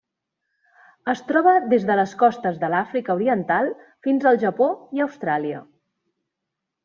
Es 1.11 1.19
troba 1.31 1.51
des 1.73 1.83
de 1.89 1.97
les 1.99 2.15
costes 2.21 2.57
de 2.63 2.69
l'Àfrica 2.75 3.15
Oriental 3.19 3.69
fins 4.07 4.25
al 4.31 4.41
Japó 4.45 4.71
i 5.01 5.03
Austràlia. 5.05 5.61